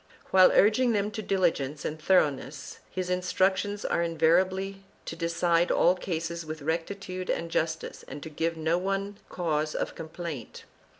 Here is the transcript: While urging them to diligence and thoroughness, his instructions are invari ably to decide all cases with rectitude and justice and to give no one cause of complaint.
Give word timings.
While 0.31 0.51
urging 0.51 0.93
them 0.93 1.11
to 1.11 1.21
diligence 1.21 1.85
and 1.85 2.01
thoroughness, 2.01 2.79
his 2.89 3.11
instructions 3.11 3.85
are 3.85 3.99
invari 3.99 4.47
ably 4.47 4.83
to 5.05 5.15
decide 5.15 5.69
all 5.69 5.93
cases 5.93 6.43
with 6.43 6.63
rectitude 6.63 7.29
and 7.29 7.51
justice 7.51 8.01
and 8.07 8.23
to 8.23 8.29
give 8.31 8.57
no 8.57 8.79
one 8.79 9.19
cause 9.29 9.75
of 9.75 9.93
complaint. 9.93 10.63